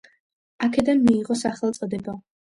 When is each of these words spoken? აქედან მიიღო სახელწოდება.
აქედან 0.67 1.03
მიიღო 1.03 1.39
სახელწოდება. 1.43 2.19